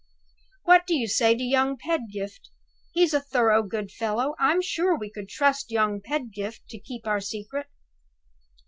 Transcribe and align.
What 0.63 0.87
do 0.87 0.95
you 0.95 1.07
say 1.07 1.35
to 1.35 1.43
young 1.43 1.77
Pedgift? 1.77 2.49
He's 2.91 3.13
a 3.13 3.19
thorough 3.21 3.61
good 3.61 3.91
fellow. 3.91 4.33
I'm 4.39 4.59
sure 4.59 4.97
we 4.97 5.11
could 5.11 5.29
trust 5.29 5.69
young 5.69 6.01
Pedgift 6.03 6.67
to 6.69 6.79
keep 6.79 7.05
our 7.05 7.19
secret." 7.21 7.67